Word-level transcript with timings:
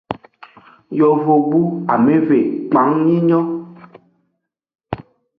Yovogbu 0.99 1.61
ameve 1.93 2.39
kpang 2.69 2.93
yi 3.07 3.17
nyon. 3.29 3.47